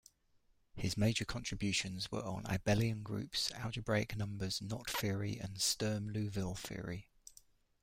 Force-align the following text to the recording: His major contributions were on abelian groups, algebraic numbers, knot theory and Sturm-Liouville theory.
His 0.73 0.97
major 0.97 1.25
contributions 1.25 2.11
were 2.11 2.23
on 2.25 2.45
abelian 2.45 3.03
groups, 3.03 3.51
algebraic 3.51 4.15
numbers, 4.17 4.59
knot 4.59 4.89
theory 4.89 5.37
and 5.37 5.61
Sturm-Liouville 5.61 6.57
theory. 6.57 7.07